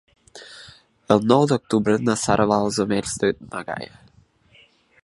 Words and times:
El 1.15 1.21
nou 1.31 1.45
d'octubre 1.51 1.99
na 2.07 2.17
Sara 2.23 2.49
va 2.53 2.59
als 2.65 2.81
Omells 2.87 3.15
de 3.27 3.31
na 3.45 3.65
Gaia. 3.71 4.05